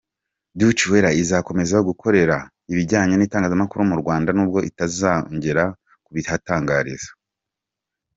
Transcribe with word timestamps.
Deutche 0.59 0.85
Welle 0.91 1.09
izakomeza 1.23 1.77
gukora 1.89 2.37
ibijyanye 2.71 3.13
n’itangazamakuru 3.17 3.81
mu 3.91 3.95
Rwanda 4.01 4.29
nubwo 4.33 4.59
itazongera 4.69 5.63
kubihatangariza. 6.05 7.09